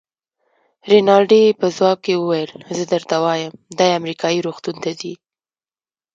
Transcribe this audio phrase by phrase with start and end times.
[0.91, 5.13] رینالډي یې په ځواب کې وویل: زه درته وایم، دی امریکایي روغتون ته ځي.